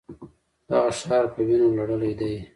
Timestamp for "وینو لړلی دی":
1.47-2.33